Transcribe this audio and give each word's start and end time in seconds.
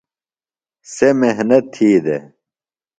سےۡ 0.93 1.11
محنت 1.19 1.65
تھی 1.73 1.89
دےۡ۔ 2.05 2.23